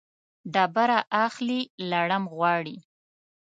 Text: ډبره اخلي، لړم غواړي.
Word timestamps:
ډبره 0.53 0.99
اخلي، 1.25 1.61
لړم 1.91 2.23
غواړي. 2.35 2.77